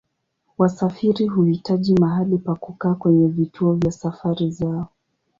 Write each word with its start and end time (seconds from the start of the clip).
Wasafiri 0.57 1.27
huhitaji 1.27 1.93
mahali 1.95 2.37
pa 2.37 2.55
kukaa 2.55 2.95
kwenye 2.95 3.27
vituo 3.27 3.73
vya 3.75 3.91
safari 3.91 4.51
zao. 4.51 4.87